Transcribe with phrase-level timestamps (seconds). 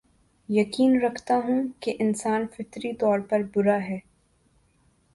[0.49, 3.99] یقین رکھتا ہوں کے انسان فطری طور پر برا ہے